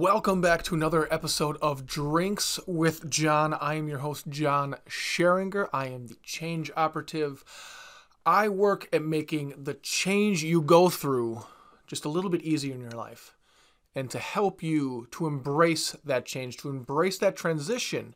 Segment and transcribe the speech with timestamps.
[0.00, 3.52] Welcome back to another episode of Drinks with John.
[3.52, 5.68] I am your host, John Scheringer.
[5.74, 7.44] I am the change operative.
[8.24, 11.44] I work at making the change you go through
[11.86, 13.36] just a little bit easier in your life
[13.94, 18.14] and to help you to embrace that change, to embrace that transition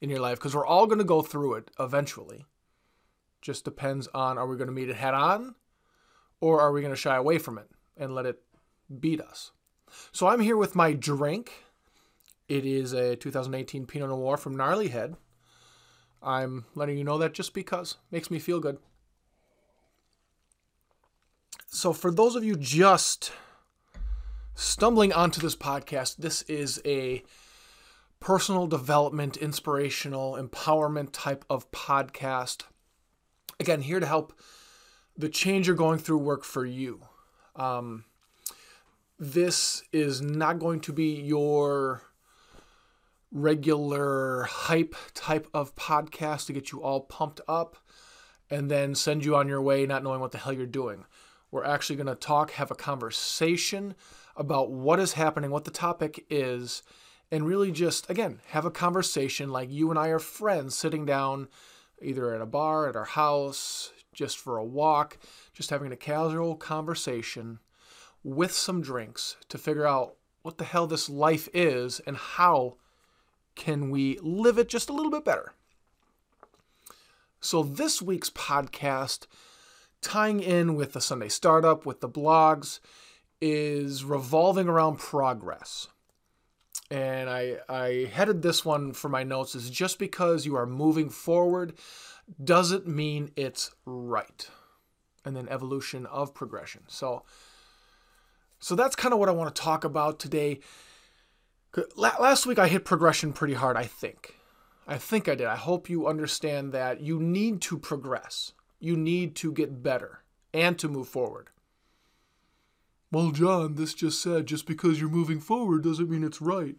[0.00, 2.44] in your life, because we're all going to go through it eventually.
[3.42, 5.56] Just depends on are we going to meet it head on
[6.40, 8.40] or are we going to shy away from it and let it
[9.00, 9.50] beat us?
[10.12, 11.64] So I'm here with my drink.
[12.48, 15.16] It is a 2018 Pinot Noir from Gnarly Head.
[16.22, 18.78] I'm letting you know that just because makes me feel good.
[21.66, 23.32] So for those of you just
[24.54, 27.22] stumbling onto this podcast, this is a
[28.20, 32.62] personal development, inspirational, empowerment type of podcast.
[33.60, 34.32] Again, here to help
[35.16, 37.00] the change you're going through work for you.
[37.56, 38.04] Um,
[39.18, 42.02] this is not going to be your
[43.30, 47.76] regular hype type of podcast to get you all pumped up
[48.50, 51.04] and then send you on your way not knowing what the hell you're doing.
[51.50, 53.94] We're actually going to talk, have a conversation
[54.36, 56.82] about what is happening, what the topic is,
[57.30, 61.48] and really just, again, have a conversation like you and I are friends sitting down
[62.02, 65.18] either at a bar, at our house, just for a walk,
[65.52, 67.60] just having a casual conversation
[68.24, 72.76] with some drinks to figure out what the hell this life is and how
[73.54, 75.52] can we live it just a little bit better.
[77.40, 79.26] So, this week's podcast,
[80.00, 82.80] tying in with the Sunday Startup, with the blogs,
[83.40, 85.88] is revolving around progress.
[86.90, 91.10] And I, I headed this one for my notes is just because you are moving
[91.10, 91.74] forward
[92.42, 94.48] doesn't mean it's right.
[95.24, 96.82] And then evolution of progression.
[96.88, 97.24] So,
[98.64, 100.60] so that's kind of what I want to talk about today.
[101.96, 104.36] Last week I hit progression pretty hard, I think.
[104.88, 105.48] I think I did.
[105.48, 108.52] I hope you understand that you need to progress.
[108.80, 110.22] You need to get better
[110.54, 111.50] and to move forward.
[113.12, 116.76] Well, John, this just said just because you're moving forward doesn't mean it's right.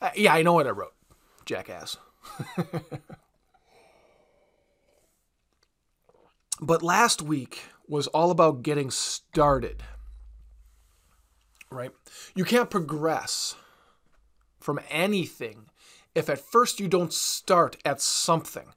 [0.00, 0.94] Uh, yeah, I know what I wrote,
[1.44, 1.98] jackass.
[6.62, 9.82] but last week was all about getting started
[11.70, 11.92] right?
[12.34, 13.54] You can't progress
[14.58, 15.66] from anything
[16.14, 18.74] if at first you don't start at something.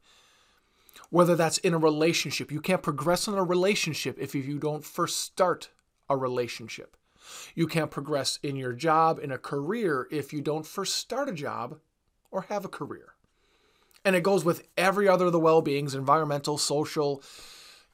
[1.09, 5.17] Whether that's in a relationship, you can't progress in a relationship if you don't first
[5.17, 5.69] start
[6.09, 6.97] a relationship.
[7.55, 11.33] You can't progress in your job, in a career, if you don't first start a
[11.33, 11.79] job
[12.31, 13.13] or have a career.
[14.03, 17.23] And it goes with every other of the well beings environmental, social,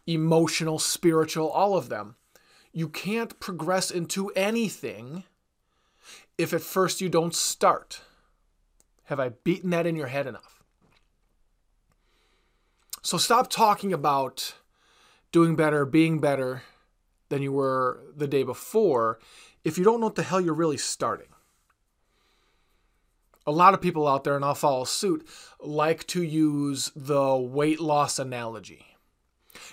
[0.08, 2.16] emotional, spiritual, all of them.
[2.72, 5.24] You can't progress into anything
[6.38, 8.02] if at first you don't start.
[9.06, 10.64] Have I beaten that in your head enough?
[13.02, 14.56] So stop talking about
[15.32, 16.64] doing better, being better
[17.30, 19.20] than you were the day before
[19.64, 21.28] if you don't know what the hell you're really starting.
[23.46, 25.28] A lot of people out there, and I'll follow suit,
[25.60, 28.86] like to use the weight loss analogy.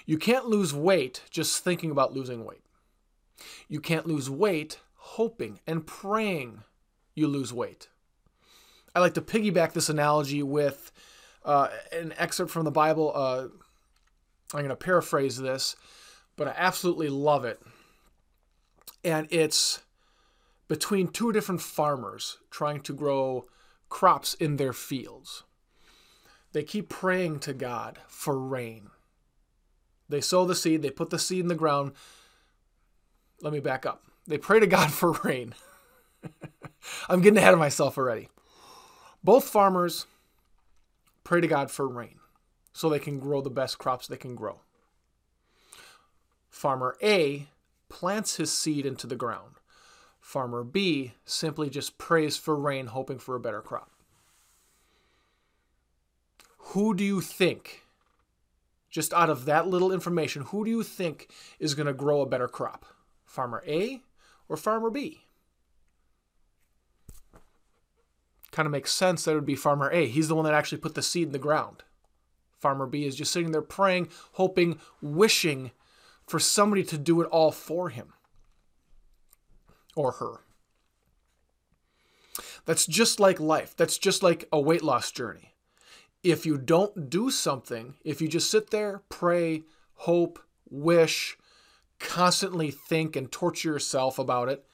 [0.07, 2.63] You can't lose weight just thinking about losing weight.
[3.69, 6.63] You can't lose weight hoping and praying
[7.15, 7.89] you lose weight.
[8.95, 10.91] I like to piggyback this analogy with
[11.45, 13.13] uh, an excerpt from the Bible.
[13.15, 13.49] Uh,
[14.55, 15.77] I'm going to paraphrase this,
[16.37, 17.61] but I absolutely love it.
[19.05, 19.83] And it's
[20.69, 23.45] between two different farmers trying to grow
[23.89, 25.45] crops in their fields.
[26.53, 28.91] They keep praying to God for rain.
[30.09, 31.93] They sow the seed, they put the seed in the ground,
[33.43, 34.03] let me back up.
[34.27, 35.55] They pray to God for rain.
[37.09, 38.29] I'm getting ahead of myself already.
[39.23, 40.07] Both farmers
[41.25, 42.21] pray to God for rain
[42.73, 44.61] so they can grow the best crops they can grow.
[46.49, 47.49] Farmer A
[47.89, 49.57] plants his seed into the ground.
[50.21, 53.91] Farmer B simply just prays for rain, hoping for a better crop.
[56.71, 57.83] Who do you think,
[58.91, 61.31] just out of that little information, who do you think
[61.61, 62.85] is going to grow a better crop?
[63.27, 64.01] Farmer A
[64.49, 65.23] or Farmer B?
[68.51, 70.07] Kind of makes sense that it would be Farmer A.
[70.07, 71.83] He's the one that actually put the seed in the ground.
[72.59, 75.73] Farmer B is just sitting there praying, hoping, wishing
[76.27, 78.15] for somebody to do it all for him
[79.95, 80.41] or her.
[82.65, 83.77] That's just like life.
[83.77, 85.55] That's just like a weight loss journey.
[86.23, 89.63] If you don't do something, if you just sit there, pray,
[89.95, 91.39] hope, wish,
[91.99, 94.65] constantly think and torture yourself about it,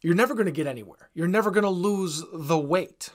[0.00, 1.10] you're never going to get anywhere.
[1.14, 3.10] You're never going to lose the weight.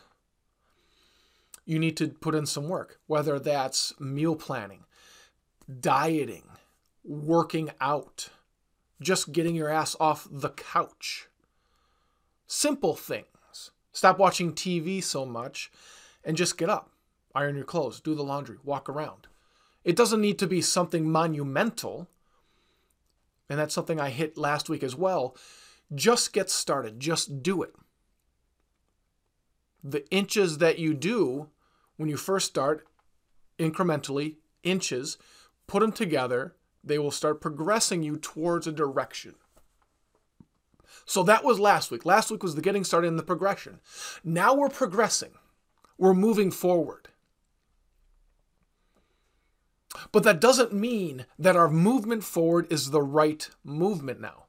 [1.65, 4.85] You need to put in some work, whether that's meal planning,
[5.79, 6.43] dieting,
[7.03, 8.29] working out,
[9.01, 11.27] just getting your ass off the couch.
[12.47, 13.71] Simple things.
[13.91, 15.71] Stop watching TV so much
[16.23, 16.89] and just get up,
[17.35, 19.27] iron your clothes, do the laundry, walk around.
[19.83, 22.07] It doesn't need to be something monumental.
[23.49, 25.35] And that's something I hit last week as well.
[25.93, 27.73] Just get started, just do it.
[29.83, 31.49] The inches that you do
[31.97, 32.85] when you first start,
[33.57, 35.17] incrementally, inches,
[35.67, 39.35] put them together, they will start progressing you towards a direction.
[41.05, 42.05] So that was last week.
[42.05, 43.79] Last week was the getting started and the progression.
[44.23, 45.31] Now we're progressing,
[45.97, 47.09] we're moving forward.
[50.11, 54.45] But that doesn't mean that our movement forward is the right movement now.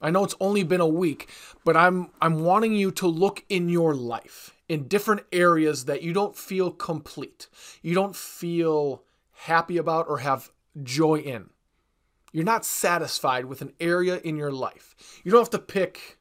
[0.00, 1.28] I know it's only been a week,
[1.64, 6.12] but I'm I'm wanting you to look in your life in different areas that you
[6.12, 7.48] don't feel complete.
[7.82, 9.02] You don't feel
[9.32, 10.50] happy about or have
[10.82, 11.50] joy in.
[12.32, 14.94] You're not satisfied with an area in your life.
[15.24, 16.18] You don't have to pick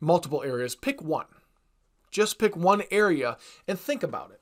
[0.00, 1.26] multiple areas, pick one.
[2.10, 3.36] Just pick one area
[3.68, 4.40] and think about it.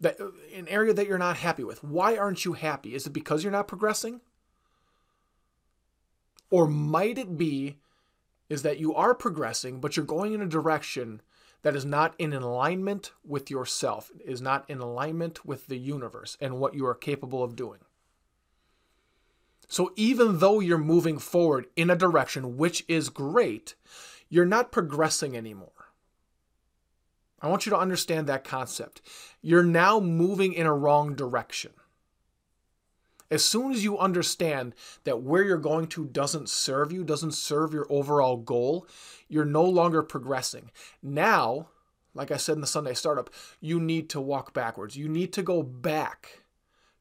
[0.00, 0.18] That
[0.54, 1.84] an area that you're not happy with.
[1.84, 2.94] Why aren't you happy?
[2.94, 4.20] Is it because you're not progressing?
[6.50, 7.76] Or might it be
[8.48, 11.22] is that you are progressing, but you're going in a direction
[11.62, 16.58] that is not in alignment with yourself, is not in alignment with the universe and
[16.58, 17.80] what you are capable of doing.
[19.68, 23.76] So even though you're moving forward in a direction which is great,
[24.28, 25.79] you're not progressing anymore.
[27.42, 29.00] I want you to understand that concept.
[29.40, 31.72] You're now moving in a wrong direction.
[33.30, 37.72] As soon as you understand that where you're going to doesn't serve you, doesn't serve
[37.72, 38.86] your overall goal,
[39.28, 40.70] you're no longer progressing.
[41.00, 41.68] Now,
[42.12, 44.96] like I said in the Sunday startup, you need to walk backwards.
[44.96, 46.42] You need to go back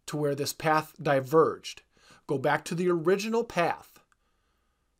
[0.05, 1.81] to where this path diverged.
[2.27, 3.99] Go back to the original path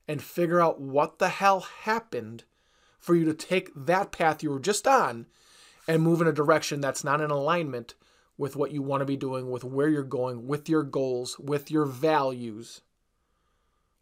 [0.07, 2.43] and figure out what the hell happened
[2.99, 5.25] for you to take that path you were just on
[5.87, 7.95] and move in a direction that's not in alignment
[8.37, 11.71] with what you want to be doing, with where you're going, with your goals, with
[11.71, 12.81] your values.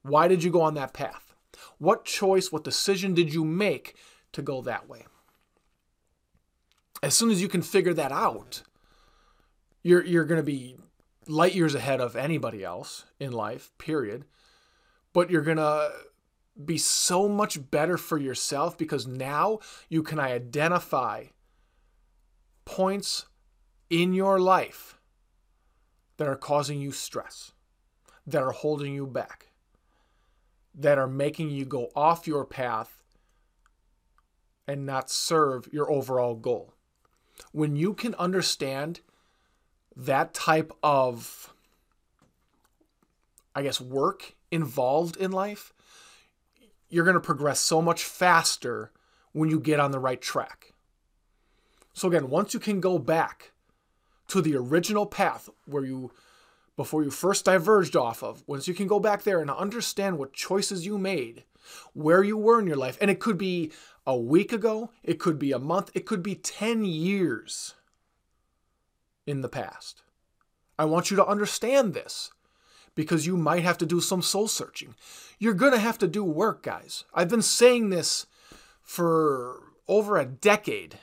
[0.04, 1.34] Why did you go on that path?
[1.80, 3.96] What choice, what decision did you make
[4.34, 5.06] to go that way?
[7.02, 8.62] As soon as you can figure that out,
[9.82, 10.78] you're, you're going to be
[11.28, 14.26] light years ahead of anybody else in life, period.
[15.14, 15.92] But you're going to
[16.64, 19.60] be so much better for yourself because now
[19.90, 21.26] you can identify
[22.66, 23.26] points
[23.90, 24.98] in your life
[26.18, 27.52] that are causing you stress,
[28.26, 29.48] that are holding you back,
[30.74, 33.04] that are making you go off your path
[34.68, 36.74] and not serve your overall goal.
[37.52, 39.00] When you can understand
[39.96, 41.54] that type of,
[43.56, 45.74] I guess, work involved in life,
[46.90, 48.92] you're going to progress so much faster
[49.32, 50.74] when you get on the right track.
[51.94, 53.52] So, again, once you can go back
[54.28, 56.12] to the original path where you
[56.76, 60.34] before you first diverged off of once you can go back there and understand what
[60.34, 61.44] choices you made
[61.94, 63.72] where you were in your life and it could be
[64.06, 67.74] a week ago it could be a month it could be 10 years
[69.26, 70.04] in the past
[70.78, 72.32] i want you to understand this
[72.98, 74.94] because you might have to do some soul searching
[75.40, 78.26] you're going to have to do work guys i've been saying this
[78.82, 81.00] for over a decade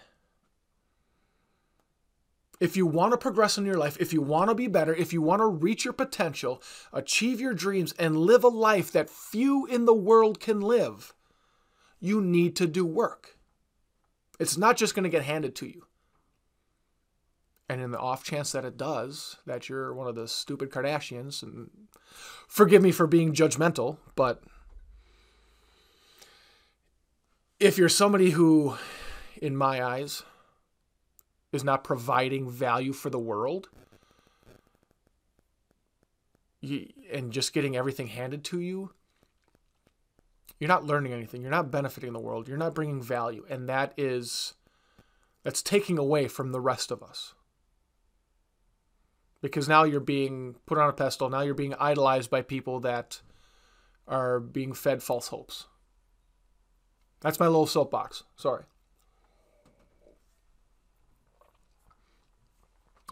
[2.60, 5.12] if you want to progress in your life, if you want to be better, if
[5.12, 9.66] you want to reach your potential, achieve your dreams, and live a life that few
[9.66, 11.12] in the world can live,
[12.00, 13.36] you need to do work.
[14.38, 15.86] It's not just going to get handed to you.
[17.68, 21.42] And in the off chance that it does, that you're one of the stupid Kardashians,
[21.42, 21.70] and
[22.46, 24.42] forgive me for being judgmental, but
[27.58, 28.76] if you're somebody who,
[29.40, 30.22] in my eyes,
[31.52, 33.68] is not providing value for the world
[36.60, 38.90] you, and just getting everything handed to you,
[40.58, 41.42] you're not learning anything.
[41.42, 42.48] You're not benefiting the world.
[42.48, 43.44] You're not bringing value.
[43.48, 44.54] And that is,
[45.42, 47.34] that's taking away from the rest of us.
[49.44, 51.28] Because now you're being put on a pedestal.
[51.28, 53.20] Now you're being idolized by people that
[54.08, 55.66] are being fed false hopes.
[57.20, 58.22] That's my little soapbox.
[58.36, 58.64] Sorry.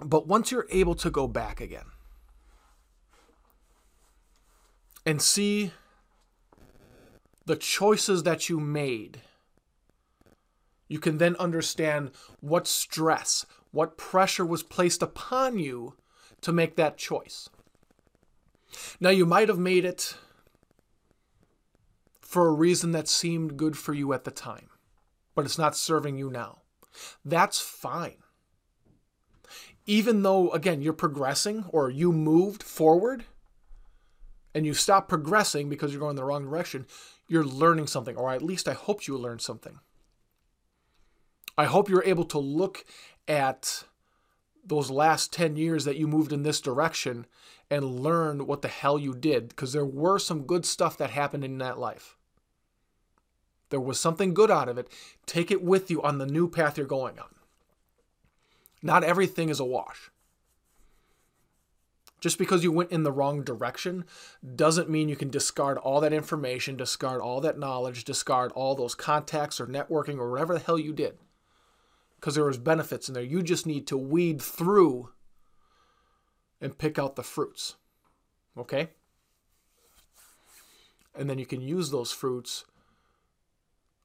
[0.02, 1.84] But once you're able to go back again
[5.04, 5.72] and see
[7.44, 9.20] the choices that you made,
[10.88, 12.10] you can then understand
[12.40, 15.94] what stress, what pressure was placed upon you
[16.42, 17.48] to make that choice.
[19.00, 20.16] Now, you might have made it
[22.20, 24.68] for a reason that seemed good for you at the time,
[25.34, 26.62] but it's not serving you now.
[27.24, 28.16] That's fine.
[29.86, 33.24] Even though, again, you're progressing or you moved forward
[34.54, 36.86] and you stop progressing because you're going the wrong direction,
[37.26, 39.80] you're learning something, or at least I hope you learned something.
[41.58, 42.84] I hope you're able to look
[43.28, 43.84] at
[44.64, 47.26] those last 10 years that you moved in this direction
[47.70, 51.44] and learn what the hell you did because there were some good stuff that happened
[51.44, 52.16] in that life.
[53.70, 54.88] There was something good out of it.
[55.26, 57.34] Take it with you on the new path you're going on.
[58.82, 60.10] Not everything is a wash.
[62.20, 64.04] Just because you went in the wrong direction
[64.54, 68.94] doesn't mean you can discard all that information, discard all that knowledge, discard all those
[68.94, 71.18] contacts or networking or whatever the hell you did
[72.22, 73.22] because there was benefits in there.
[73.24, 75.08] You just need to weed through
[76.60, 77.74] and pick out the fruits.
[78.56, 78.90] Okay?
[81.16, 82.64] And then you can use those fruits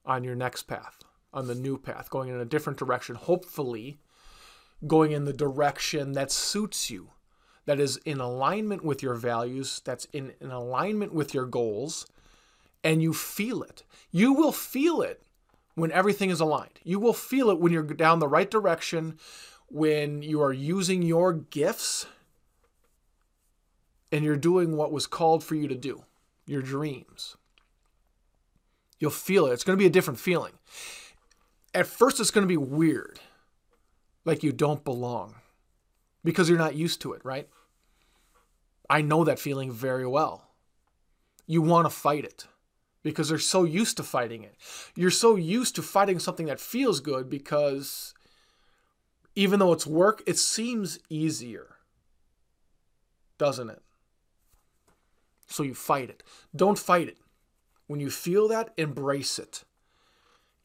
[0.04, 4.00] on your next path, on the new path, going in a different direction, hopefully
[4.84, 7.10] going in the direction that suits you,
[7.66, 12.08] that is in alignment with your values, that's in, in alignment with your goals,
[12.82, 13.84] and you feel it.
[14.10, 15.22] You will feel it
[15.78, 16.80] when everything is aligned.
[16.82, 19.18] You will feel it when you're down the right direction,
[19.68, 22.06] when you are using your gifts
[24.10, 26.04] and you're doing what was called for you to do,
[26.46, 27.36] your dreams.
[28.98, 29.52] You'll feel it.
[29.52, 30.54] It's going to be a different feeling.
[31.74, 33.20] At first, it's going to be weird,
[34.24, 35.34] like you don't belong
[36.24, 37.48] because you're not used to it, right?
[38.90, 40.48] I know that feeling very well.
[41.46, 42.46] You want to fight it
[43.08, 44.54] because they're so used to fighting it.
[44.94, 48.12] You're so used to fighting something that feels good because
[49.34, 51.76] even though it's work, it seems easier,
[53.38, 53.80] doesn't it?
[55.46, 56.22] So you fight it.
[56.54, 57.16] Don't fight it.
[57.86, 59.64] When you feel that, embrace it.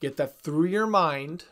[0.01, 1.45] Get that through your mind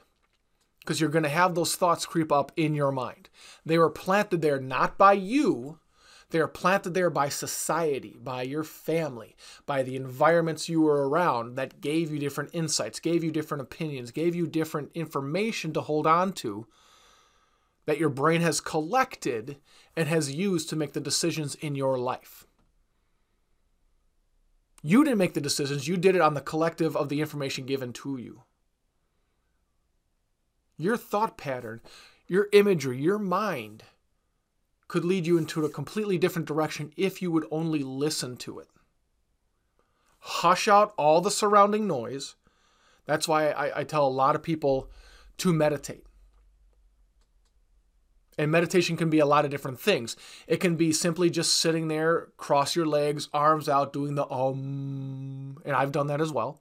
[0.82, 3.30] because you're going to have those thoughts creep up in your mind.
[3.66, 5.80] They were planted there not by you,
[6.32, 9.36] they are planted there by society, by your family,
[9.66, 14.12] by the environments you were around that gave you different insights, gave you different opinions,
[14.12, 16.68] gave you different information to hold on to
[17.86, 19.58] that your brain has collected
[19.96, 22.46] and has used to make the decisions in your life.
[24.84, 27.94] You didn't make the decisions, you did it on the collective of the information given
[27.94, 28.44] to you.
[30.78, 31.82] Your thought pattern,
[32.28, 33.84] your imagery, your mind
[34.92, 38.68] could lead you into a completely different direction if you would only listen to it.
[40.20, 42.36] Hush out all the surrounding noise.
[43.06, 44.90] That's why I, I tell a lot of people
[45.38, 46.06] to meditate.
[48.38, 50.18] And meditation can be a lot of different things.
[50.46, 55.58] It can be simply just sitting there, cross your legs, arms out, doing the um,
[55.64, 56.60] and I've done that as well.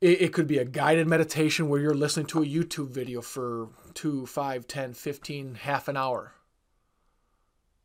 [0.00, 3.68] It, it could be a guided meditation where you're listening to a YouTube video for
[3.94, 6.34] two, five, ten, fifteen, half an hour.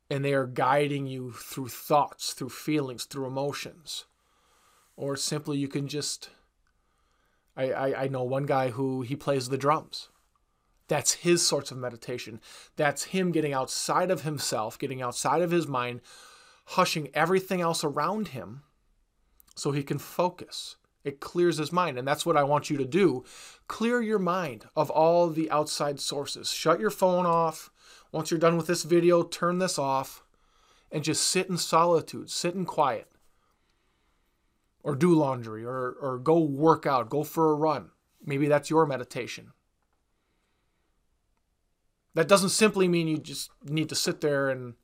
[0.09, 4.05] And they are guiding you through thoughts, through feelings, through emotions.
[4.95, 6.29] Or simply you can just
[7.57, 10.09] I, I, I know one guy who he plays the drums.
[10.87, 12.39] That's his sorts of meditation.
[12.75, 16.01] That's him getting outside of himself, getting outside of his mind,
[16.65, 18.61] hushing everything else around him
[19.55, 20.75] so he can focus.
[21.05, 21.97] It clears his mind.
[21.97, 23.23] And that's what I want you to do.
[23.67, 26.51] Clear your mind of all the outside sources.
[26.51, 27.69] Shut your phone off.
[28.11, 30.23] Once you're done with this video, turn this off
[30.91, 33.07] and just sit in solitude, sit in quiet.
[34.83, 37.89] Or do laundry, or, or go work out, go for a run.
[38.23, 39.51] Maybe that's your meditation.
[42.13, 44.75] That doesn't simply mean you just need to sit there and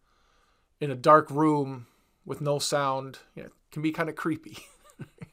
[0.80, 1.88] in a dark room
[2.25, 3.20] with no sound.
[3.36, 4.58] You know, it can be kind of creepy.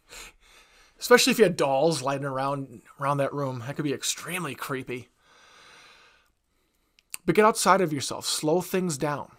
[0.98, 3.62] especially if you had dolls lighting around around that room.
[3.66, 5.08] That could be extremely creepy.
[7.24, 9.32] But get outside of yourself, slow things down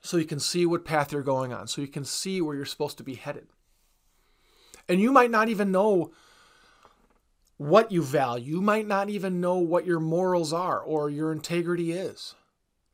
[0.00, 2.64] so you can see what path you're going on, so you can see where you're
[2.64, 3.48] supposed to be headed.
[4.88, 6.12] And you might not even know
[7.56, 8.56] what you value.
[8.56, 12.34] You might not even know what your morals are or your integrity is.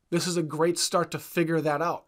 [0.09, 2.05] This is a great start to figure that out.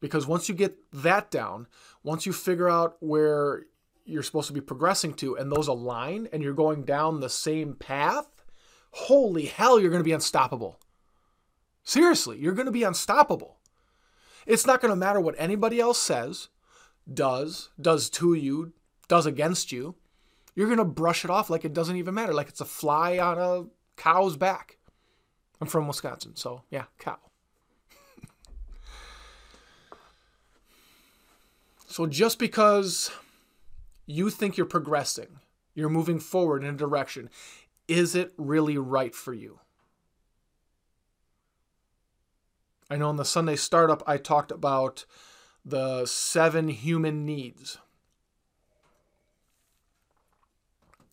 [0.00, 1.66] Because once you get that down,
[2.02, 3.66] once you figure out where
[4.04, 7.74] you're supposed to be progressing to and those align and you're going down the same
[7.74, 8.26] path,
[8.92, 10.80] holy hell, you're going to be unstoppable.
[11.84, 13.58] Seriously, you're going to be unstoppable.
[14.46, 16.48] It's not going to matter what anybody else says.
[17.12, 18.72] does, does to you,
[19.08, 19.96] does against you,
[20.54, 23.18] you're going to brush it off like it doesn't even matter, like it's a fly
[23.18, 23.66] on a
[23.96, 24.78] cow's back.
[25.60, 27.18] I'm from Wisconsin, so yeah, cow.
[31.90, 33.10] So just because
[34.06, 35.40] you think you're progressing,
[35.74, 37.28] you're moving forward in a direction,
[37.88, 39.58] is it really right for you?
[42.88, 45.04] I know in the Sunday startup, I talked about
[45.64, 47.78] the seven human needs.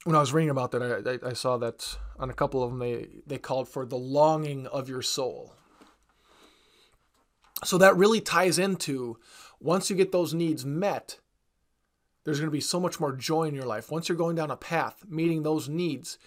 [0.03, 2.79] When I was reading about that, I, I, saw that on a couple of them,
[2.79, 5.55] they, they called for the longing of your soul.
[7.65, 9.17] So that really ties into
[9.59, 11.19] once you get those needs met,
[12.23, 13.91] there's going to be so much more joy in your life.
[13.91, 16.17] Once you're going down a path, meeting those needs,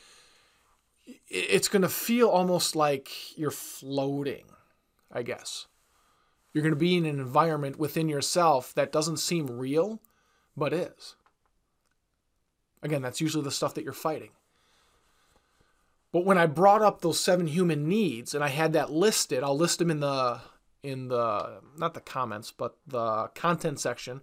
[1.28, 4.44] it's going to feel almost like you're floating
[5.12, 5.66] I guess.
[6.52, 10.00] You're going to be in an environment within yourself that doesn't seem real,
[10.56, 11.16] but is.
[12.82, 14.30] Again, that's usually the stuff that you're fighting.
[16.12, 19.56] But when I brought up those seven human needs and I had that listed, I'll
[19.56, 20.40] list them in the
[20.82, 24.20] in the not the comments, but the content section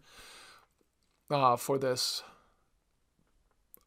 [1.29, 2.23] uh, for this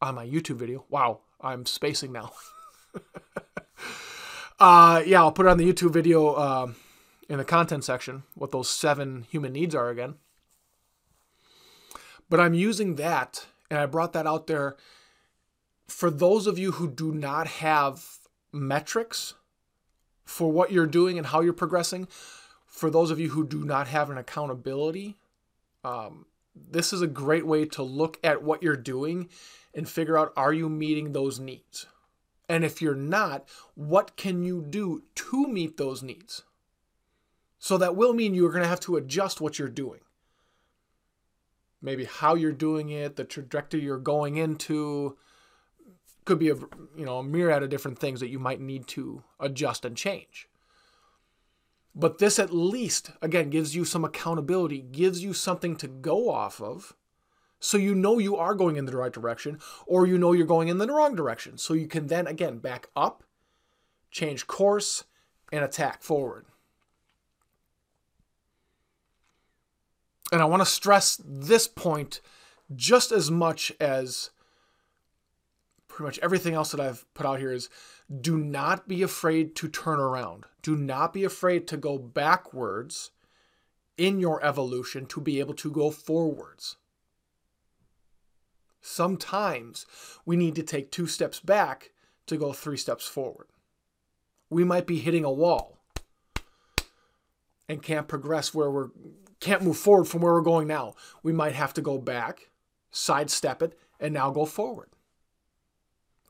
[0.01, 0.85] on my YouTube video.
[0.89, 2.31] Wow, I'm spacing now.
[4.59, 6.33] uh, yeah, I'll put it on the YouTube video.
[6.33, 6.67] Uh,
[7.31, 10.15] in the content section what those seven human needs are again.
[12.29, 14.75] But I'm using that, and I brought that out there
[15.87, 18.17] for those of you who do not have
[18.51, 19.35] metrics
[20.25, 22.09] for what you're doing and how you're progressing.
[22.71, 25.17] For those of you who do not have an accountability,
[25.83, 26.25] um,
[26.55, 29.29] this is a great way to look at what you're doing
[29.75, 31.85] and figure out are you meeting those needs?
[32.49, 36.43] And if you're not, what can you do to meet those needs?
[37.59, 39.99] So that will mean you're going to have to adjust what you're doing.
[41.81, 45.17] Maybe how you're doing it, the trajectory you're going into
[46.23, 46.55] could be a
[46.95, 50.47] you know a myriad of different things that you might need to adjust and change.
[51.93, 56.61] But this at least again gives you some accountability, gives you something to go off
[56.61, 56.95] of.
[57.59, 60.67] So you know you are going in the right direction or you know you're going
[60.67, 61.57] in the wrong direction.
[61.57, 63.23] So you can then again back up,
[64.09, 65.03] change course
[65.51, 66.45] and attack forward.
[70.31, 72.21] And I want to stress this point
[72.73, 74.29] just as much as
[75.89, 77.69] pretty much everything else that I've put out here is
[78.19, 80.45] do not be afraid to turn around.
[80.61, 83.11] Do not be afraid to go backwards
[83.97, 86.77] in your evolution to be able to go forwards.
[88.81, 89.85] Sometimes
[90.25, 91.91] we need to take two steps back
[92.25, 93.47] to go three steps forward.
[94.49, 95.77] We might be hitting a wall
[97.69, 98.89] and can't progress where we're
[99.39, 100.93] can't move forward from where we're going now.
[101.23, 102.51] We might have to go back,
[102.91, 104.90] sidestep it, and now go forward.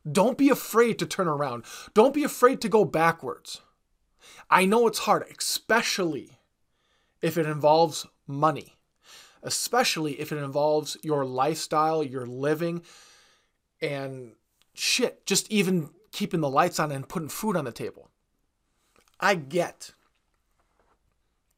[0.10, 1.66] Don't be afraid to turn around.
[1.94, 3.62] Don't be afraid to go backwards.
[4.50, 6.40] I know it's hard, especially
[7.22, 8.78] if it involves money,
[9.44, 12.84] especially if it involves your lifestyle, your living,
[13.82, 14.34] and
[14.74, 18.10] shit, just even keeping the lights on and putting food on the table.
[19.20, 19.94] I get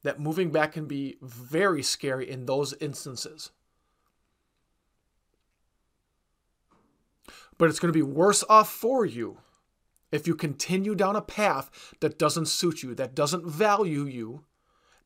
[0.03, 3.51] that moving back can be very scary in those instances.
[7.57, 9.39] But it's going to be worse off for you
[10.11, 14.43] if you continue down a path that doesn't suit you, that doesn't value you,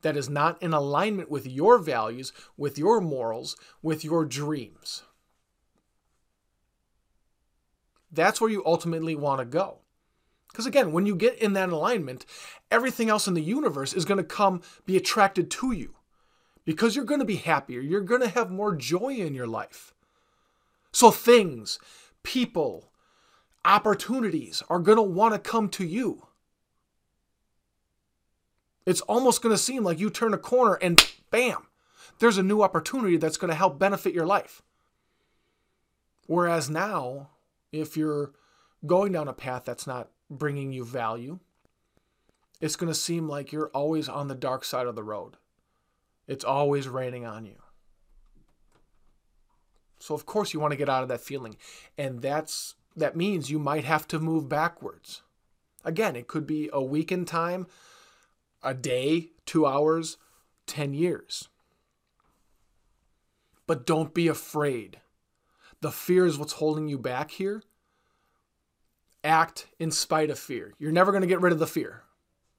[0.02, 5.02] that is not in alignment with your values, with your morals, with your dreams.
[8.12, 9.78] That's where you ultimately want to go.
[10.50, 12.24] Because again, when you get in that alignment,
[12.70, 15.94] everything else in the universe is going to come be attracted to you
[16.64, 17.80] because you're going to be happier.
[17.80, 19.94] You're going to have more joy in your life.
[20.92, 21.78] So things,
[22.28, 22.92] people,
[23.64, 26.26] opportunities are going to want to come to you.
[28.84, 31.66] It's almost going to seem like you turn a corner and bam,
[32.18, 34.60] there's a new opportunity that's going to help benefit your life.
[36.26, 37.30] Whereas now,
[37.72, 38.32] if you're
[38.84, 41.38] going down a path that's not bringing you value,
[42.60, 45.38] it's going to seem like you're always on the dark side of the road.
[46.26, 47.56] It's always raining on you.
[49.98, 51.56] So of course you want to get out of that feeling.
[51.96, 55.22] And that's that means you might have to move backwards.
[55.84, 57.66] Again, it could be a week in time,
[58.62, 60.16] a day, 2 hours,
[60.66, 61.48] 10 years.
[63.66, 64.98] But don't be afraid.
[65.80, 67.62] The fear is what's holding you back here
[69.24, 70.72] act in spite of fear.
[70.78, 72.02] You're never going to get rid of the fear.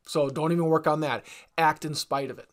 [0.05, 1.25] So don't even work on that.
[1.57, 2.49] Act in spite of it.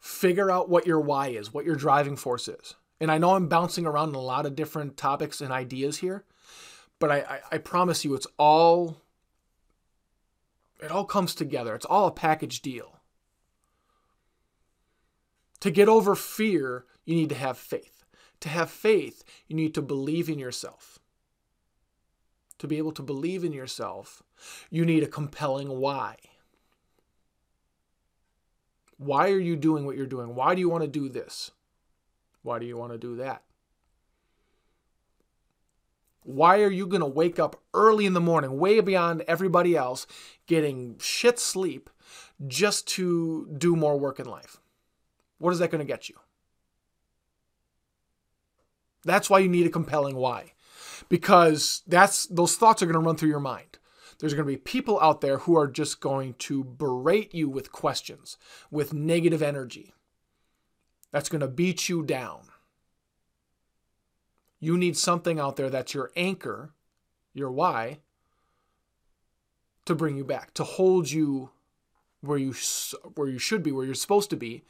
[0.00, 2.74] Figure out what your why is, what your driving force is.
[3.02, 6.24] And I know I'm bouncing around a lot of different topics and ideas here,
[7.00, 9.02] but I, I, I promise you it's all
[10.80, 11.74] it all comes together.
[11.74, 13.00] It's all a package deal.
[15.58, 18.04] To get over fear, you need to have faith.
[18.38, 21.00] To have faith, you need to believe in yourself.
[22.58, 24.22] To be able to believe in yourself,
[24.70, 26.18] you need a compelling why.
[28.96, 30.36] Why are you doing what you're doing?
[30.36, 31.50] Why do you want to do this?
[32.42, 33.42] Why do you want to do that?
[36.24, 40.06] Why are you going to wake up early in the morning, way beyond everybody else,
[40.46, 41.90] getting shit sleep
[42.46, 44.58] just to do more work in life?
[45.38, 46.16] What is that going to get you?
[49.04, 50.52] That's why you need a compelling why.
[51.08, 53.78] Because that's those thoughts are going to run through your mind.
[54.20, 57.72] There's going to be people out there who are just going to berate you with
[57.72, 58.38] questions,
[58.70, 59.92] with negative energy.
[61.12, 62.40] That's going to beat you down.
[64.58, 66.72] You need something out there that's your anchor,
[67.34, 67.98] your why,
[69.84, 71.50] to bring you back, to hold you
[72.20, 72.54] where you
[73.14, 74.62] where you should be, where you're supposed to be,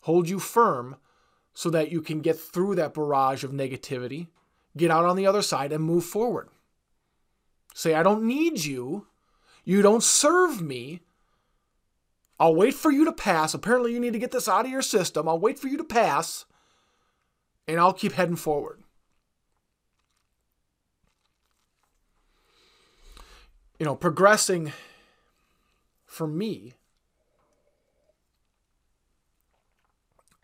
[0.00, 0.96] hold you firm
[1.54, 4.28] so that you can get through that barrage of negativity,
[4.76, 6.50] get out on the other side and move forward.
[7.74, 9.06] Say I don't need you.
[9.64, 11.00] You don't serve me.
[12.38, 13.54] I'll wait for you to pass.
[13.54, 15.28] Apparently you need to get this out of your system.
[15.28, 16.44] I'll wait for you to pass
[17.66, 18.82] and I'll keep heading forward.
[23.78, 24.72] you know, progressing
[26.06, 26.74] for me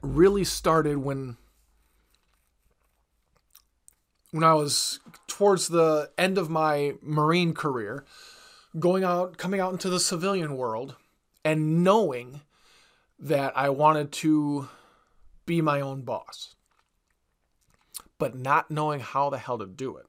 [0.02, 1.36] really started when
[4.30, 8.04] when I was towards the end of my marine career,
[8.78, 10.96] going out coming out into the civilian world
[11.44, 12.42] and knowing
[13.18, 14.68] that I wanted to
[15.46, 16.54] be my own boss,
[18.18, 20.06] but not knowing how the hell to do it.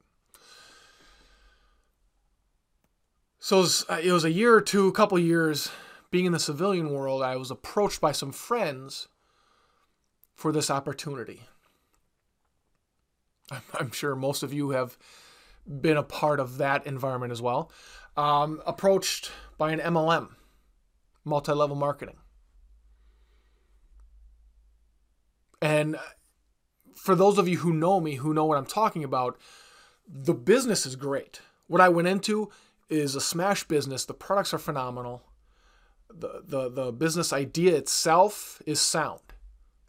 [3.40, 5.70] So it was, uh, it was a year or two, a couple years
[6.12, 7.22] being in the civilian world.
[7.22, 9.10] I was approached by some friends
[10.34, 11.42] for this opportunity.
[13.80, 14.98] I'm sure most of you have
[15.68, 17.72] been a part of that environment as well.
[18.16, 20.30] Um, approached by an MLM,
[21.24, 22.18] multi level marketing.
[25.62, 25.98] And
[26.96, 29.40] for those of you who know me, who know what I'm talking about,
[30.08, 31.42] the business is great.
[31.68, 32.52] What I went into
[32.90, 34.06] is a smash business.
[34.06, 35.24] The products are phenomenal.
[36.10, 39.22] The, the, the business idea itself is sound.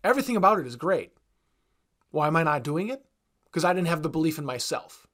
[0.03, 1.13] Everything about it is great.
[2.11, 3.05] Why am I not doing it?
[3.47, 5.07] Because I didn't have the belief in myself.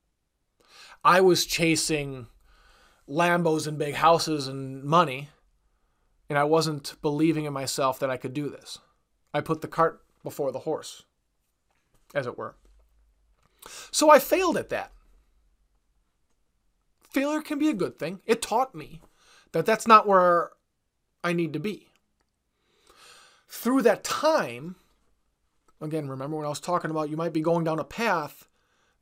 [1.04, 2.26] I was chasing
[3.09, 5.30] Lambos and big houses and money,
[6.31, 8.79] and I wasn't believing in myself that I could do this.
[9.35, 11.03] I put the cart before the horse,
[12.14, 12.55] as it were.
[13.90, 14.93] So I failed at that
[17.11, 18.21] failure can be a good thing.
[18.25, 19.01] It taught me
[19.53, 20.51] that that's not where
[21.23, 21.88] I need to be.
[23.49, 24.77] Through that time,
[25.81, 28.47] again, remember when I was talking about you might be going down a path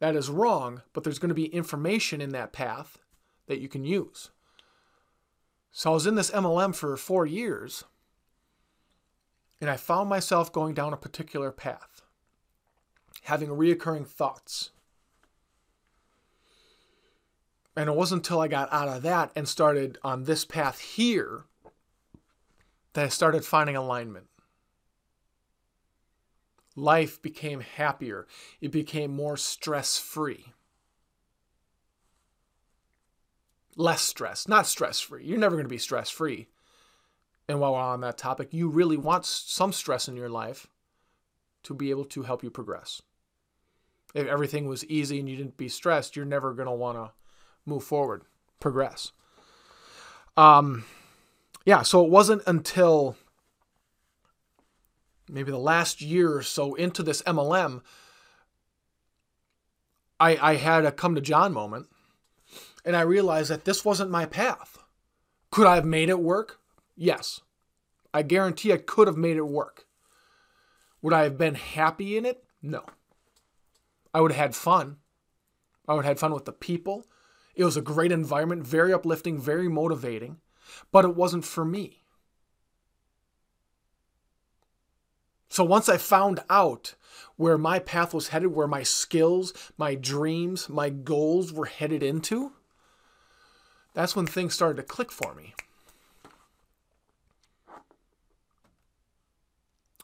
[0.00, 2.98] that is wrong, but there's going to be information in that path
[3.46, 4.30] that you can use.
[5.78, 7.84] So I was in this MLM for four years,
[9.60, 12.02] and I found myself going down a particular path,
[13.22, 14.70] having reoccurring thoughts
[17.76, 21.44] and it wasn't until I got out of that and started on this path here
[22.94, 24.26] that I started finding alignment.
[26.74, 28.26] Life became happier,
[28.60, 30.54] it became more stress free.
[33.78, 35.24] Less stress, not stress free.
[35.24, 36.48] You're never going to be stress free.
[37.48, 40.66] And while we're on that topic, you really want some stress in your life
[41.62, 43.00] to be able to help you progress.
[44.14, 47.12] If everything was easy and you didn't be stressed, you're never going to want to
[47.64, 48.22] move forward,
[48.58, 49.12] progress.
[50.36, 50.84] Um,
[51.64, 53.16] yeah, so it wasn't until
[55.28, 57.82] maybe the last year or so into this MLM,
[60.18, 61.86] I, I had a come to John moment
[62.84, 64.78] and I realized that this wasn't my path.
[65.50, 66.60] Could I have made it work?
[66.96, 67.40] Yes.
[68.12, 69.86] I guarantee I could have made it work.
[71.02, 72.44] Would I have been happy in it?
[72.62, 72.84] No.
[74.12, 74.96] I would have had fun.
[75.86, 77.06] I would have had fun with the people.
[77.54, 80.38] It was a great environment, very uplifting, very motivating,
[80.92, 82.02] but it wasn't for me.
[85.48, 86.94] So once I found out
[87.36, 92.52] where my path was headed, where my skills, my dreams, my goals were headed into,
[93.94, 95.54] that's when things started to click for me.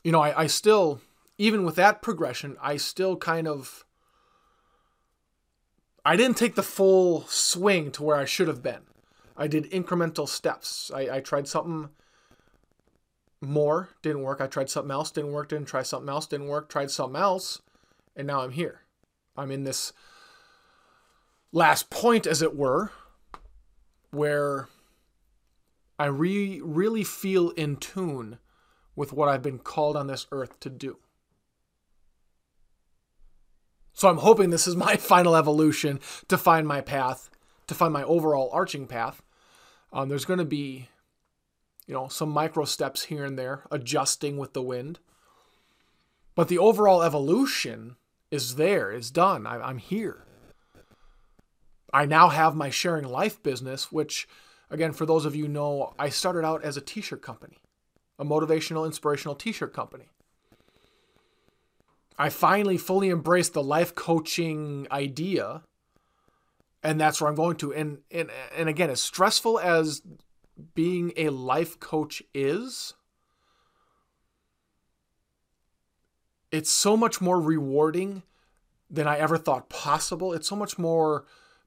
[0.04, 1.00] you know, I, I still,
[1.38, 3.84] even with that progression, I still kind of,
[6.04, 8.82] I didn't take the full swing to where I should have been.
[9.36, 10.92] I did incremental steps.
[10.94, 11.88] I, I tried something
[13.40, 14.40] more, didn't work.
[14.40, 17.62] I tried something else, didn't work, didn't try something else, didn't work, tried something else,
[18.14, 18.82] and now I'm here.
[19.36, 19.92] I'm in this
[21.50, 22.92] last point, as it were,
[24.14, 24.68] where
[25.98, 28.38] I re- really feel in tune
[28.96, 30.98] with what I've been called on this earth to do.
[33.92, 37.30] So I'm hoping this is my final evolution to find my path,
[37.66, 39.22] to find my overall arching path.
[39.92, 40.88] Um, there's going to be,
[41.86, 44.98] you know, some micro steps here and there, adjusting with the wind.
[46.34, 47.96] But the overall evolution
[48.30, 49.46] is there, is done.
[49.46, 50.24] I, I'm here.
[51.94, 54.26] I now have my sharing life business, which,
[54.68, 57.58] again, for those of you know, I started out as a t shirt company,
[58.18, 60.06] a motivational, inspirational t shirt company.
[62.18, 65.62] I finally fully embraced the life coaching idea,
[66.82, 67.72] and that's where I'm going to.
[67.72, 70.02] And and and again, as stressful as
[70.74, 72.94] being a life coach is,
[76.50, 78.24] it's so much more rewarding
[78.90, 80.32] than I ever thought possible.
[80.32, 81.24] It's so much more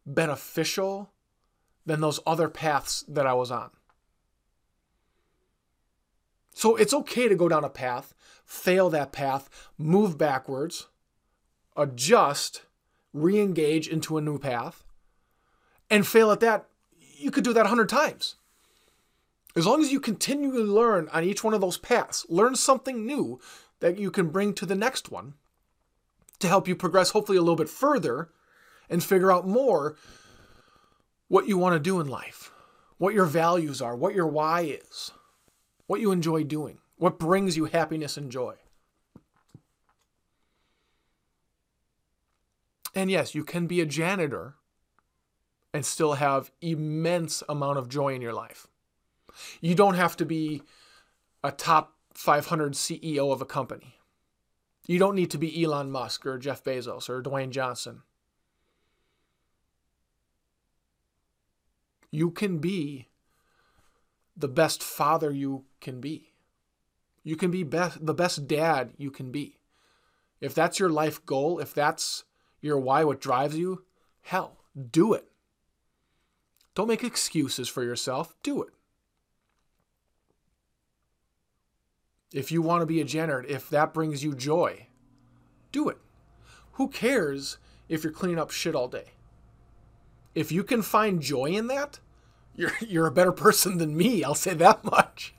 [0.08, 1.12] beneficial
[1.86, 3.70] than those other paths that I was on.
[6.54, 10.88] So it's okay to go down a path, fail that path, move backwards,
[11.76, 12.64] adjust,
[13.14, 14.84] re engage into a new path,
[15.90, 16.66] and fail at that.
[17.18, 18.36] You could do that 100 times.
[19.56, 23.40] As long as you continually learn on each one of those paths, learn something new
[23.80, 25.34] that you can bring to the next one
[26.40, 28.30] to help you progress, hopefully, a little bit further
[28.90, 29.96] and figure out more
[31.28, 32.52] what you want to do in life,
[32.98, 35.12] what your values are, what your why is,
[35.88, 38.56] what you enjoy doing, what brings you happiness and joy.
[42.96, 44.56] And yes, you can be a janitor
[45.74, 48.68] and still have immense amount of joy in your life.
[49.62, 50.64] You don't have to be
[51.44, 54.00] a top 500 CEO of a company.
[54.88, 58.02] You don't need to be Elon Musk or Jeff Bezos or Dwayne Johnson.
[62.12, 63.08] You can be
[64.36, 66.34] the best father you can be.
[67.24, 69.58] You can be best, the best dad you can be.
[70.40, 72.24] If that's your life goal, if that's
[72.62, 73.84] your why, what drives you,
[74.22, 74.58] hell,
[74.92, 75.26] do it.
[76.76, 78.36] Don't make excuses for yourself.
[78.44, 78.70] Do it.
[82.32, 84.88] If you want to be a janitor, if that brings you joy,
[85.72, 85.98] do it.
[86.74, 87.58] Who cares
[87.90, 89.14] if you're cleaning up shit all day?
[90.38, 91.98] If you can find joy in that,
[92.56, 95.34] you're you're a better person than me, I'll say that much.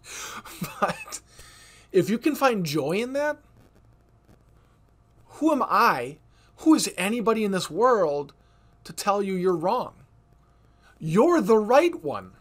[0.80, 1.20] but
[1.90, 3.38] if you can find joy in that,
[5.26, 6.18] who am I?
[6.58, 8.32] Who is anybody in this world
[8.84, 9.94] to tell you you're wrong?
[11.00, 12.34] You're the right one.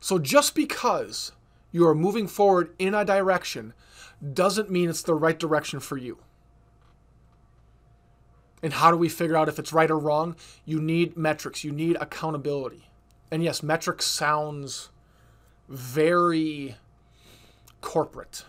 [0.00, 1.32] So just because
[1.70, 3.74] you are moving forward in a direction
[4.34, 6.18] doesn't mean it's the right direction for you.
[8.62, 10.36] And how do we figure out if it's right or wrong?
[10.66, 12.90] You need metrics, you need accountability.
[13.30, 14.90] And yes, metrics sounds
[15.68, 16.76] very
[17.80, 18.44] corporate.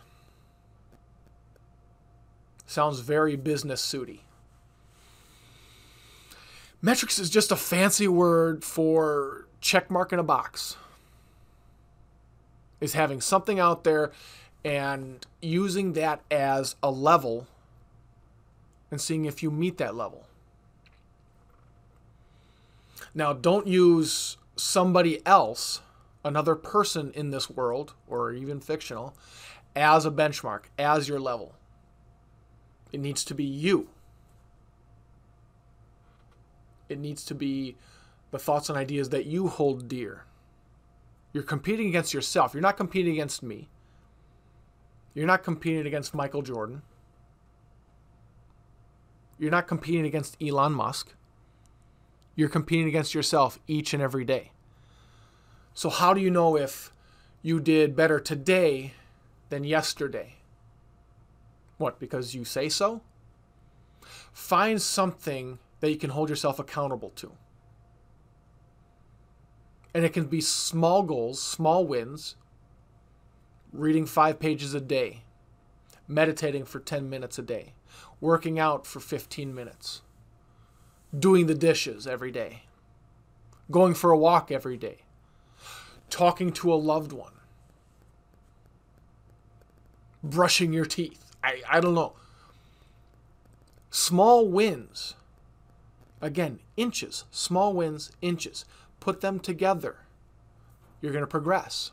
[2.65, 4.21] Sounds very business suity.
[6.81, 10.75] Metrics is just a fancy word for check mark in a box
[12.81, 14.12] is having something out there
[14.63, 17.47] and using that as a level
[18.91, 20.28] and seeing if you meet that level.
[23.13, 25.82] Now, don't use somebody else,
[26.24, 29.15] another person in this world, or even fictional,
[29.76, 31.56] as a benchmark, as your level.
[32.91, 33.89] It needs to be you.
[36.89, 37.76] It needs to be
[38.32, 40.26] the thoughts and ideas that you hold dear.
[41.34, 42.54] You're competing against yourself.
[42.54, 43.69] You're not competing against me.
[45.13, 46.82] You're not competing against Michael Jordan.
[49.38, 51.13] You're not competing against Elon Musk.
[52.36, 54.52] You're competing against yourself each and every day.
[55.74, 56.93] So, how do you know if
[57.41, 58.93] you did better today
[59.50, 60.36] than yesterday?
[61.78, 63.02] What, because you say so?
[64.32, 67.32] Find something that you can hold yourself accountable to.
[69.93, 72.36] And it can be small goals, small wins,
[73.73, 75.23] reading five pages a day,
[76.07, 77.73] meditating for 10 minutes a day,
[78.19, 80.01] working out for 15 minutes,
[81.17, 82.63] doing the dishes every day,
[83.69, 84.99] going for a walk every day,
[86.10, 87.34] talking to a loved one,
[90.23, 91.36] brushing your teeth.
[91.43, 92.13] I, I don't know.
[93.89, 95.15] Small wins.
[96.21, 98.63] Again, inches, small wins, inches.
[98.99, 99.97] Put them together.
[101.01, 101.91] You're going to progress.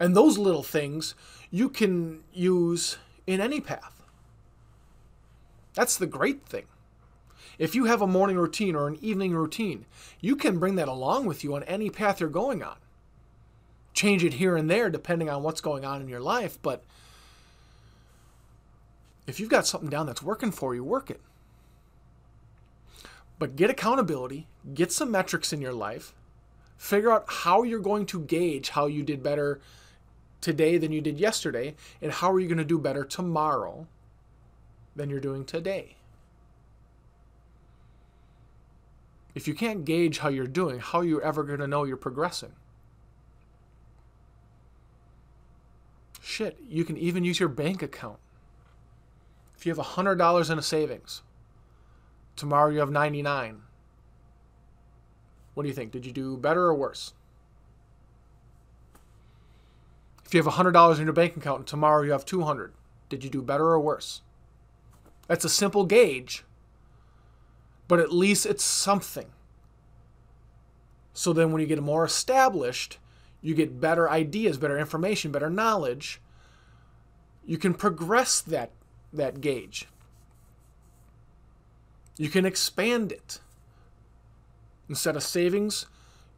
[0.00, 1.14] And those little things
[1.50, 4.02] you can use in any path.
[5.74, 6.64] That's the great thing.
[7.58, 9.86] If you have a morning routine or an evening routine,
[10.20, 12.76] you can bring that along with you on any path you're going on.
[13.92, 16.82] Change it here and there depending on what's going on in your life, but
[19.26, 21.20] if you've got something down that's working for you, work it.
[23.38, 26.12] But get accountability, get some metrics in your life,
[26.76, 29.60] figure out how you're going to gauge how you did better
[30.44, 33.86] today than you did yesterday, and how are you going to do better tomorrow
[34.94, 35.96] than you're doing today.
[39.34, 41.96] If you can't gauge how you're doing, how are you ever going to know you're
[41.96, 42.52] progressing?
[46.22, 48.18] Shit, you can even use your bank account.
[49.56, 51.22] If you have $100 in a savings,
[52.36, 53.62] tomorrow you have 99.
[55.54, 55.90] What do you think?
[55.90, 57.14] Did you do better or worse?
[60.24, 62.72] If you have $100 in your bank account and tomorrow you have 200,
[63.08, 64.22] did you do better or worse?
[65.26, 66.44] That's a simple gauge,
[67.88, 69.26] but at least it's something.
[71.12, 72.98] So then when you get more established,
[73.40, 76.20] you get better ideas, better information, better knowledge.
[77.46, 78.70] You can progress that
[79.12, 79.86] that gauge.
[82.16, 83.38] You can expand it.
[84.88, 85.86] Instead of savings,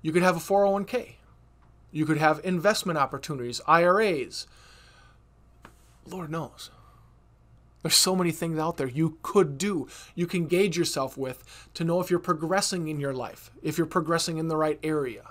[0.03, 1.14] you could have a 401k.
[1.90, 4.46] You could have investment opportunities, IRAs.
[6.07, 6.70] Lord knows.
[7.83, 9.87] There's so many things out there you could do.
[10.14, 13.87] You can gauge yourself with to know if you're progressing in your life, if you're
[13.87, 15.31] progressing in the right area.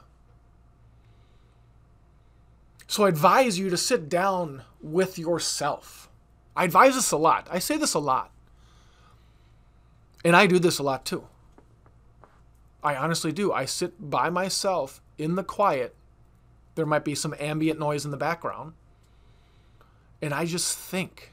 [2.88, 6.10] So I advise you to sit down with yourself.
[6.56, 7.48] I advise this a lot.
[7.52, 8.32] I say this a lot.
[10.24, 11.28] And I do this a lot too.
[12.84, 13.52] I honestly do.
[13.52, 15.96] I sit by myself in the quiet.
[16.76, 18.74] There might be some ambient noise in the background.
[20.22, 21.32] And I just think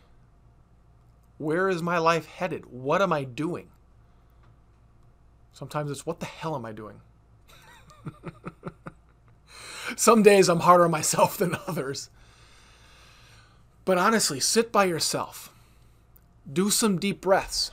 [1.38, 2.66] where is my life headed?
[2.66, 3.68] What am I doing?
[5.52, 7.00] Sometimes it's, what the hell am I doing?
[9.96, 12.10] Some days I'm harder on myself than others.
[13.84, 15.52] But honestly, sit by yourself.
[16.50, 17.72] Do some deep breaths.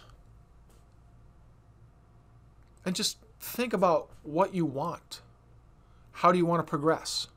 [2.86, 5.22] And just think about what you want.
[6.12, 7.28] How do you want to progress?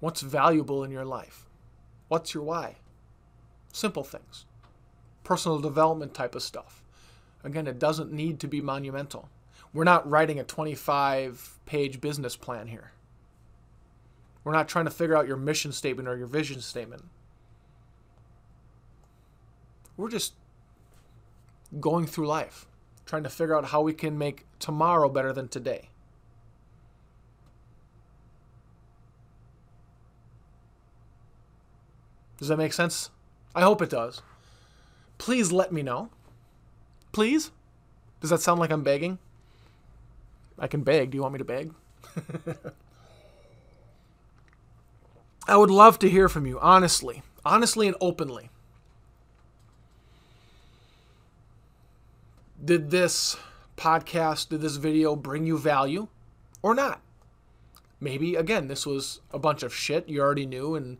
[0.00, 1.46] What's valuable in your life?
[2.08, 2.76] What's your why?
[3.72, 4.46] Simple things.
[5.24, 6.82] Personal development type of stuff.
[7.44, 9.28] Again, it doesn't need to be monumental.
[9.72, 12.92] We're not writing a 25 page business plan here.
[14.44, 17.04] We're not trying to figure out your mission statement or your vision statement.
[19.96, 20.34] We're just
[21.80, 22.66] going through life,
[23.04, 25.90] trying to figure out how we can make tomorrow better than today.
[32.38, 33.10] Does that make sense?
[33.54, 34.22] I hope it does.
[35.18, 36.10] Please let me know.
[37.12, 37.50] Please?
[38.20, 39.18] Does that sound like I'm begging?
[40.58, 41.10] I can beg.
[41.10, 41.72] Do you want me to beg?
[45.48, 47.22] I would love to hear from you, honestly.
[47.44, 48.50] Honestly and openly.
[52.62, 53.36] Did this
[53.76, 56.08] podcast, did this video bring you value
[56.60, 57.00] or not?
[58.00, 60.98] Maybe, again, this was a bunch of shit you already knew and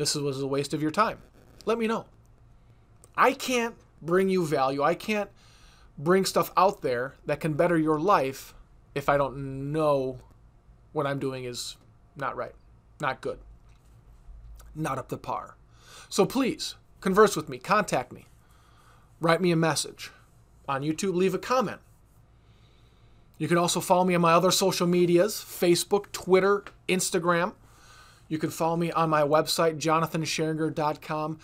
[0.00, 1.18] this was a waste of your time
[1.64, 2.06] let me know.
[3.16, 4.82] I can't bring you value.
[4.82, 5.30] I can't
[5.98, 8.54] bring stuff out there that can better your life
[8.94, 10.18] if I don't know
[10.92, 11.76] what I'm doing is
[12.16, 12.54] not right,
[13.00, 13.38] not good,
[14.74, 15.56] not up to par.
[16.08, 18.26] So please converse with me, contact me,
[19.20, 20.10] write me a message.
[20.68, 21.80] On YouTube, leave a comment.
[23.38, 27.54] You can also follow me on my other social medias Facebook, Twitter, Instagram.
[28.30, 31.40] You can follow me on my website, jonathanscheringer.com.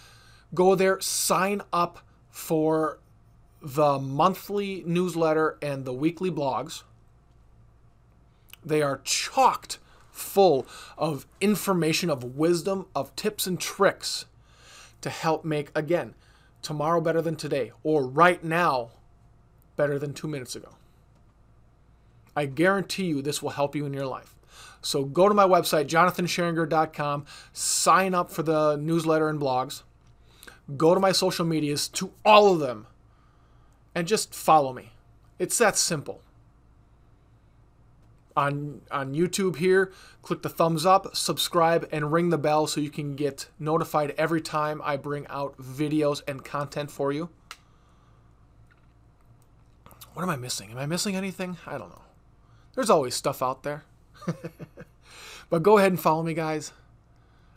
[0.55, 1.99] Go there, sign up
[2.31, 3.01] for
[3.61, 6.85] the monthly newsletter and the weekly blogs.
[8.65, 9.81] They are chocked
[10.13, 10.65] full
[10.97, 14.27] of information, of wisdom, of tips and tricks
[15.01, 16.15] to help make, again,
[16.63, 18.91] tomorrow better than today, or right now
[19.75, 20.77] better than two minutes ago.
[22.37, 24.36] I guarantee you this will help you in your life.
[24.87, 29.83] So go to my website, jonathanscheringer.com, sign up for the newsletter and blogs,
[30.77, 32.87] go to my social medias, to all of them,
[33.97, 34.93] and just follow me.
[35.41, 36.23] It's that simple.
[38.37, 42.91] On on YouTube here, click the thumbs up, subscribe and ring the bell so you
[42.91, 47.31] can get notified every time I bring out videos and content for you.
[50.15, 50.71] What am I missing?
[50.71, 51.57] Am I missing anything?
[51.67, 52.03] I don't know.
[52.75, 53.83] There's always stuff out there.
[55.51, 56.73] but go ahead and follow me, guys.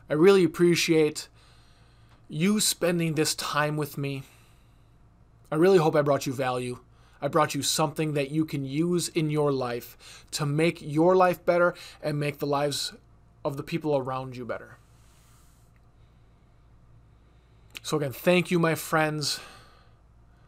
[0.09, 1.27] I really appreciate
[2.27, 4.23] you spending this time with me.
[5.51, 6.79] I really hope I brought you value.
[7.21, 11.45] I brought you something that you can use in your life to make your life
[11.45, 12.93] better and make the lives
[13.43, 14.77] of the people around you better.
[17.81, 19.39] So, again, thank you, my friends.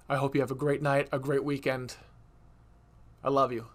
[0.08, 1.96] I hope you have a great night, a great weekend.
[3.24, 3.66] I love you.